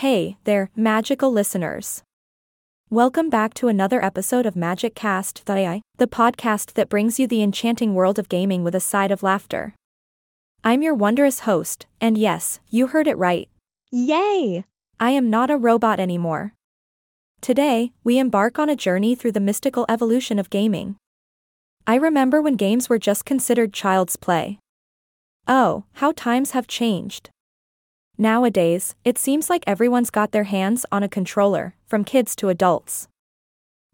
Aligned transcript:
Hey 0.00 0.36
there, 0.44 0.68
magical 0.76 1.32
listeners. 1.32 2.02
Welcome 2.90 3.30
back 3.30 3.54
to 3.54 3.68
another 3.68 4.04
episode 4.04 4.44
of 4.44 4.54
Magic 4.54 4.94
Cast 4.94 5.46
the 5.46 6.06
podcast 6.06 6.74
that 6.74 6.90
brings 6.90 7.18
you 7.18 7.26
the 7.26 7.42
enchanting 7.42 7.94
world 7.94 8.18
of 8.18 8.28
gaming 8.28 8.62
with 8.62 8.74
a 8.74 8.78
side 8.78 9.10
of 9.10 9.22
laughter. 9.22 9.74
I'm 10.62 10.82
your 10.82 10.92
wondrous 10.92 11.40
host, 11.40 11.86
and 11.98 12.18
yes, 12.18 12.60
you 12.68 12.88
heard 12.88 13.06
it 13.06 13.16
right. 13.16 13.48
Yay! 13.90 14.64
I 15.00 15.10
am 15.12 15.30
not 15.30 15.50
a 15.50 15.56
robot 15.56 15.98
anymore. 15.98 16.52
Today, 17.40 17.92
we 18.04 18.18
embark 18.18 18.58
on 18.58 18.68
a 18.68 18.76
journey 18.76 19.14
through 19.14 19.32
the 19.32 19.40
mystical 19.40 19.86
evolution 19.88 20.38
of 20.38 20.50
gaming. 20.50 20.96
I 21.86 21.94
remember 21.94 22.42
when 22.42 22.56
games 22.56 22.90
were 22.90 22.98
just 22.98 23.24
considered 23.24 23.72
child's 23.72 24.16
play. 24.16 24.58
Oh, 25.48 25.84
how 25.94 26.12
times 26.12 26.50
have 26.50 26.66
changed. 26.66 27.30
Nowadays, 28.18 28.94
it 29.04 29.18
seems 29.18 29.50
like 29.50 29.62
everyone's 29.66 30.08
got 30.08 30.32
their 30.32 30.44
hands 30.44 30.86
on 30.90 31.02
a 31.02 31.08
controller, 31.08 31.74
from 31.86 32.02
kids 32.02 32.34
to 32.36 32.48
adults. 32.48 33.08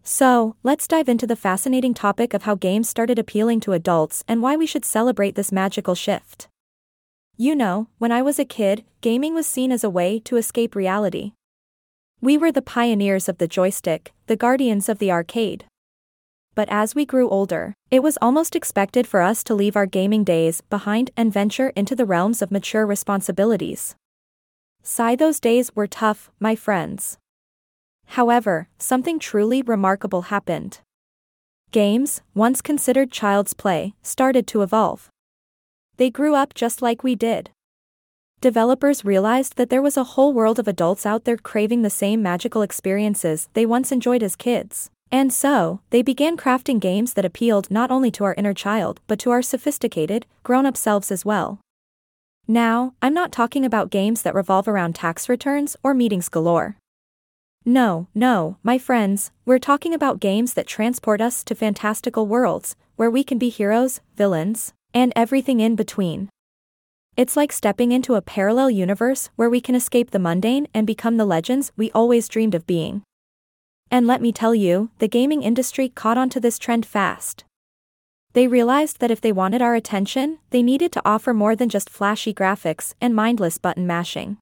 So, 0.04 0.54
let's 0.62 0.86
dive 0.86 1.08
into 1.08 1.26
the 1.26 1.34
fascinating 1.34 1.92
topic 1.92 2.32
of 2.32 2.44
how 2.44 2.54
games 2.54 2.88
started 2.88 3.18
appealing 3.18 3.58
to 3.60 3.72
adults 3.72 4.22
and 4.28 4.40
why 4.40 4.56
we 4.56 4.66
should 4.66 4.84
celebrate 4.84 5.34
this 5.34 5.50
magical 5.50 5.96
shift. 5.96 6.48
You 7.36 7.56
know, 7.56 7.88
when 7.98 8.12
I 8.12 8.22
was 8.22 8.38
a 8.38 8.44
kid, 8.44 8.84
gaming 9.00 9.34
was 9.34 9.46
seen 9.46 9.72
as 9.72 9.82
a 9.82 9.90
way 9.90 10.20
to 10.20 10.36
escape 10.36 10.76
reality. 10.76 11.32
We 12.20 12.38
were 12.38 12.52
the 12.52 12.62
pioneers 12.62 13.28
of 13.28 13.38
the 13.38 13.48
joystick, 13.48 14.12
the 14.28 14.36
guardians 14.36 14.88
of 14.88 14.98
the 14.98 15.10
arcade. 15.10 15.64
But 16.54 16.68
as 16.68 16.94
we 16.94 17.06
grew 17.06 17.28
older, 17.28 17.74
it 17.90 18.02
was 18.02 18.18
almost 18.22 18.54
expected 18.54 19.06
for 19.06 19.22
us 19.22 19.42
to 19.44 19.54
leave 19.54 19.74
our 19.74 19.86
gaming 19.86 20.22
days 20.22 20.60
behind 20.60 21.10
and 21.16 21.32
venture 21.32 21.70
into 21.70 21.96
the 21.96 22.04
realms 22.04 22.42
of 22.42 22.52
mature 22.52 22.86
responsibilities. 22.86 23.96
Sigh 24.82 25.14
those 25.14 25.38
days 25.38 25.74
were 25.76 25.86
tough, 25.86 26.30
my 26.40 26.56
friends. 26.56 27.16
However, 28.06 28.68
something 28.78 29.18
truly 29.18 29.62
remarkable 29.62 30.22
happened. 30.22 30.80
Games, 31.70 32.20
once 32.34 32.60
considered 32.60 33.12
child's 33.12 33.54
play, 33.54 33.94
started 34.02 34.46
to 34.48 34.62
evolve. 34.62 35.08
They 35.96 36.10
grew 36.10 36.34
up 36.34 36.52
just 36.52 36.82
like 36.82 37.04
we 37.04 37.14
did. 37.14 37.50
Developers 38.40 39.04
realized 39.04 39.56
that 39.56 39.70
there 39.70 39.80
was 39.80 39.96
a 39.96 40.04
whole 40.04 40.32
world 40.32 40.58
of 40.58 40.66
adults 40.66 41.06
out 41.06 41.24
there 41.24 41.36
craving 41.36 41.82
the 41.82 41.88
same 41.88 42.20
magical 42.20 42.60
experiences 42.60 43.48
they 43.54 43.64
once 43.64 43.92
enjoyed 43.92 44.22
as 44.22 44.34
kids. 44.34 44.90
And 45.12 45.32
so, 45.32 45.80
they 45.90 46.02
began 46.02 46.36
crafting 46.36 46.80
games 46.80 47.14
that 47.14 47.24
appealed 47.24 47.70
not 47.70 47.90
only 47.92 48.10
to 48.10 48.24
our 48.24 48.34
inner 48.34 48.54
child 48.54 49.00
but 49.06 49.20
to 49.20 49.30
our 49.30 49.42
sophisticated, 49.42 50.26
grown 50.42 50.66
up 50.66 50.76
selves 50.76 51.12
as 51.12 51.24
well. 51.24 51.60
Now, 52.48 52.94
I'm 53.00 53.14
not 53.14 53.30
talking 53.30 53.64
about 53.64 53.90
games 53.90 54.22
that 54.22 54.34
revolve 54.34 54.66
around 54.66 54.94
tax 54.94 55.28
returns 55.28 55.76
or 55.82 55.94
meetings 55.94 56.28
galore. 56.28 56.76
No, 57.64 58.08
no, 58.14 58.56
my 58.64 58.78
friends, 58.78 59.30
we're 59.44 59.60
talking 59.60 59.94
about 59.94 60.18
games 60.18 60.54
that 60.54 60.66
transport 60.66 61.20
us 61.20 61.44
to 61.44 61.54
fantastical 61.54 62.26
worlds, 62.26 62.74
where 62.96 63.10
we 63.10 63.22
can 63.22 63.38
be 63.38 63.48
heroes, 63.48 64.00
villains, 64.16 64.72
and 64.92 65.12
everything 65.14 65.60
in 65.60 65.76
between. 65.76 66.28
It's 67.16 67.36
like 67.36 67.52
stepping 67.52 67.92
into 67.92 68.16
a 68.16 68.22
parallel 68.22 68.70
universe 68.70 69.30
where 69.36 69.50
we 69.50 69.60
can 69.60 69.74
escape 69.74 70.10
the 70.10 70.18
mundane 70.18 70.66
and 70.74 70.86
become 70.86 71.18
the 71.18 71.24
legends 71.24 71.70
we 71.76 71.90
always 71.92 72.26
dreamed 72.26 72.54
of 72.54 72.66
being. 72.66 73.02
And 73.90 74.06
let 74.06 74.20
me 74.20 74.32
tell 74.32 74.54
you, 74.54 74.90
the 74.98 75.08
gaming 75.08 75.42
industry 75.42 75.88
caught 75.88 76.18
onto 76.18 76.40
this 76.40 76.58
trend 76.58 76.86
fast. 76.86 77.44
They 78.34 78.48
realized 78.48 79.00
that 79.00 79.10
if 79.10 79.20
they 79.20 79.32
wanted 79.32 79.60
our 79.60 79.74
attention, 79.74 80.38
they 80.50 80.62
needed 80.62 80.90
to 80.92 81.02
offer 81.04 81.34
more 81.34 81.54
than 81.54 81.68
just 81.68 81.90
flashy 81.90 82.32
graphics 82.32 82.94
and 83.00 83.14
mindless 83.14 83.58
button 83.58 83.86
mashing. 83.86 84.38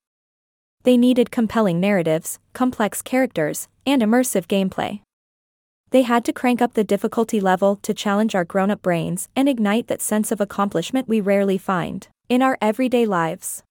They 0.84 0.96
needed 0.96 1.30
compelling 1.30 1.80
narratives, 1.80 2.38
complex 2.52 3.02
characters, 3.02 3.68
and 3.84 4.00
immersive 4.00 4.46
gameplay. 4.46 5.00
They 5.90 6.02
had 6.02 6.24
to 6.26 6.32
crank 6.32 6.62
up 6.62 6.74
the 6.74 6.84
difficulty 6.84 7.40
level 7.40 7.76
to 7.82 7.92
challenge 7.92 8.36
our 8.36 8.44
grown 8.44 8.70
up 8.70 8.80
brains 8.80 9.28
and 9.34 9.48
ignite 9.48 9.88
that 9.88 10.00
sense 10.00 10.30
of 10.30 10.40
accomplishment 10.40 11.08
we 11.08 11.20
rarely 11.20 11.58
find 11.58 12.06
in 12.28 12.42
our 12.42 12.56
everyday 12.62 13.04
lives. 13.06 13.64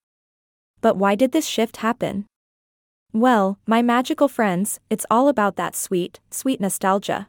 But 0.82 0.98
why 0.98 1.16
did 1.16 1.32
this 1.32 1.48
shift 1.48 1.78
happen? 1.78 2.26
Well, 3.14 3.58
my 3.66 3.82
magical 3.82 4.28
friends, 4.28 4.82
it's 4.90 5.06
all 5.10 5.30
about 5.30 5.56
that 5.56 5.78
sweet, 5.78 6.20
sweet 6.30 6.60
nostalgia. 6.60 7.28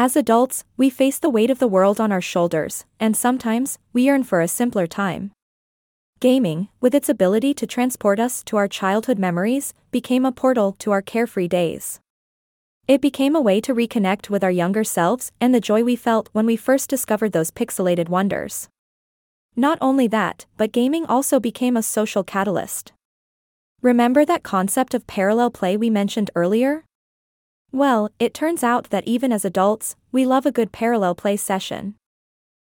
As 0.00 0.14
adults, 0.14 0.62
we 0.76 0.90
face 0.90 1.18
the 1.18 1.28
weight 1.28 1.50
of 1.50 1.58
the 1.58 1.66
world 1.66 1.98
on 2.00 2.12
our 2.12 2.20
shoulders, 2.20 2.84
and 3.00 3.16
sometimes, 3.16 3.80
we 3.92 4.04
yearn 4.04 4.22
for 4.22 4.40
a 4.40 4.46
simpler 4.46 4.86
time. 4.86 5.32
Gaming, 6.20 6.68
with 6.80 6.94
its 6.94 7.08
ability 7.08 7.52
to 7.54 7.66
transport 7.66 8.20
us 8.20 8.44
to 8.44 8.56
our 8.56 8.68
childhood 8.68 9.18
memories, 9.18 9.74
became 9.90 10.24
a 10.24 10.30
portal 10.30 10.76
to 10.78 10.92
our 10.92 11.02
carefree 11.02 11.48
days. 11.48 11.98
It 12.86 13.00
became 13.00 13.34
a 13.34 13.40
way 13.40 13.60
to 13.60 13.74
reconnect 13.74 14.30
with 14.30 14.44
our 14.44 14.52
younger 14.52 14.84
selves 14.84 15.32
and 15.40 15.52
the 15.52 15.60
joy 15.60 15.82
we 15.82 15.96
felt 15.96 16.28
when 16.30 16.46
we 16.46 16.54
first 16.54 16.88
discovered 16.88 17.32
those 17.32 17.50
pixelated 17.50 18.08
wonders. 18.08 18.68
Not 19.56 19.78
only 19.80 20.06
that, 20.06 20.46
but 20.56 20.70
gaming 20.70 21.06
also 21.06 21.40
became 21.40 21.76
a 21.76 21.82
social 21.82 22.22
catalyst. 22.22 22.92
Remember 23.82 24.24
that 24.24 24.44
concept 24.44 24.94
of 24.94 25.08
parallel 25.08 25.50
play 25.50 25.76
we 25.76 25.90
mentioned 25.90 26.30
earlier? 26.36 26.84
Well, 27.70 28.10
it 28.18 28.32
turns 28.32 28.64
out 28.64 28.90
that 28.90 29.06
even 29.06 29.30
as 29.30 29.44
adults, 29.44 29.94
we 30.10 30.24
love 30.24 30.46
a 30.46 30.52
good 30.52 30.72
parallel 30.72 31.14
play 31.14 31.36
session. 31.36 31.94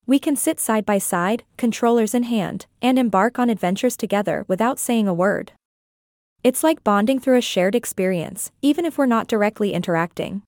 We 0.06 0.20
can 0.20 0.36
sit 0.36 0.60
side 0.60 0.86
by 0.86 0.98
side, 0.98 1.44
controllers 1.56 2.14
in 2.14 2.24
hand, 2.24 2.66
and 2.82 3.00
embark 3.00 3.40
on 3.40 3.50
adventures 3.50 3.96
together 3.96 4.44
without 4.50 4.80
saying 4.80 5.08
a 5.08 5.14
word. 5.14 5.54
It's 6.44 6.64
like 6.64 6.84
bonding 6.84 7.20
through 7.20 7.38
a 7.38 7.42
shared 7.42 7.76
experience, 7.76 8.52
even 8.62 8.84
if 8.84 8.98
we're 8.98 9.06
not 9.06 9.28
directly 9.28 9.74
interacting. 9.74 10.42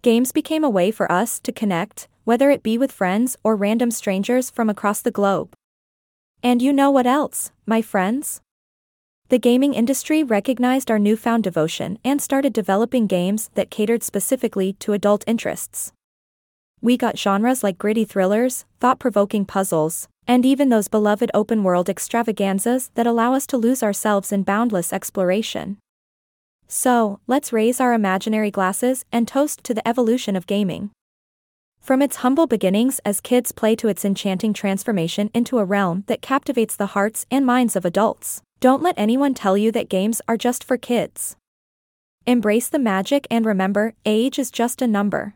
Games 0.00 0.32
became 0.32 0.64
a 0.64 0.70
way 0.70 0.90
for 0.90 1.10
us 1.12 1.38
to 1.40 1.52
connect, 1.52 2.08
whether 2.24 2.50
it 2.50 2.64
be 2.64 2.76
with 2.76 2.90
friends 2.90 3.36
or 3.44 3.54
random 3.54 3.92
strangers 3.92 4.50
from 4.50 4.68
across 4.68 5.02
the 5.02 5.12
globe. 5.12 5.54
And 6.42 6.60
you 6.60 6.72
know 6.72 6.90
what 6.90 7.06
else, 7.06 7.52
my 7.66 7.82
friends? 7.82 8.40
The 9.32 9.38
gaming 9.38 9.72
industry 9.72 10.22
recognized 10.22 10.90
our 10.90 10.98
newfound 10.98 11.42
devotion 11.42 11.98
and 12.04 12.20
started 12.20 12.52
developing 12.52 13.06
games 13.06 13.48
that 13.54 13.70
catered 13.70 14.02
specifically 14.02 14.74
to 14.74 14.92
adult 14.92 15.24
interests. 15.26 15.90
We 16.82 16.98
got 16.98 17.18
genres 17.18 17.62
like 17.62 17.78
gritty 17.78 18.04
thrillers, 18.04 18.66
thought 18.78 18.98
provoking 18.98 19.46
puzzles, 19.46 20.06
and 20.26 20.44
even 20.44 20.68
those 20.68 20.88
beloved 20.88 21.30
open 21.32 21.64
world 21.64 21.88
extravaganzas 21.88 22.90
that 22.94 23.06
allow 23.06 23.32
us 23.32 23.46
to 23.46 23.56
lose 23.56 23.82
ourselves 23.82 24.32
in 24.32 24.42
boundless 24.42 24.92
exploration. 24.92 25.78
So, 26.68 27.18
let's 27.26 27.54
raise 27.54 27.80
our 27.80 27.94
imaginary 27.94 28.50
glasses 28.50 29.06
and 29.10 29.26
toast 29.26 29.64
to 29.64 29.72
the 29.72 29.88
evolution 29.88 30.36
of 30.36 30.46
gaming. 30.46 30.90
From 31.80 32.02
its 32.02 32.16
humble 32.16 32.46
beginnings 32.46 33.00
as 33.06 33.22
kids 33.22 33.50
play 33.50 33.76
to 33.76 33.88
its 33.88 34.04
enchanting 34.04 34.52
transformation 34.52 35.30
into 35.32 35.56
a 35.56 35.64
realm 35.64 36.04
that 36.06 36.20
captivates 36.20 36.76
the 36.76 36.88
hearts 36.88 37.24
and 37.30 37.46
minds 37.46 37.76
of 37.76 37.86
adults. 37.86 38.42
Don't 38.62 38.80
let 38.80 38.94
anyone 38.96 39.34
tell 39.34 39.58
you 39.58 39.72
that 39.72 39.88
games 39.88 40.22
are 40.28 40.36
just 40.36 40.62
for 40.62 40.76
kids. 40.76 41.34
Embrace 42.26 42.68
the 42.68 42.78
magic 42.78 43.26
and 43.28 43.44
remember, 43.44 43.94
age 44.06 44.38
is 44.38 44.52
just 44.52 44.80
a 44.80 44.86
number. 44.86 45.34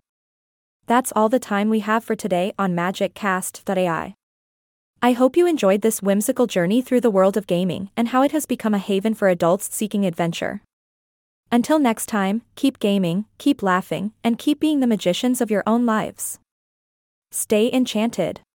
That's 0.86 1.12
all 1.16 1.28
the 1.28 1.40
time 1.40 1.68
we 1.68 1.80
have 1.80 2.04
for 2.04 2.14
today 2.14 2.52
on 2.56 2.76
MagicCast.ai. 2.76 4.14
I 5.02 5.12
hope 5.12 5.36
you 5.36 5.44
enjoyed 5.48 5.80
this 5.80 6.00
whimsical 6.00 6.46
journey 6.46 6.80
through 6.80 7.00
the 7.00 7.10
world 7.10 7.36
of 7.36 7.48
gaming 7.48 7.90
and 7.96 8.10
how 8.10 8.22
it 8.22 8.30
has 8.30 8.46
become 8.46 8.74
a 8.74 8.78
haven 8.78 9.12
for 9.12 9.26
adults 9.26 9.74
seeking 9.74 10.06
adventure. 10.06 10.62
Until 11.50 11.80
next 11.80 12.06
time, 12.06 12.42
keep 12.54 12.78
gaming, 12.78 13.24
keep 13.38 13.60
laughing, 13.60 14.12
and 14.22 14.38
keep 14.38 14.60
being 14.60 14.78
the 14.78 14.86
magicians 14.86 15.40
of 15.40 15.50
your 15.50 15.64
own 15.66 15.84
lives. 15.84 16.38
Stay 17.32 17.72
enchanted. 17.72 18.42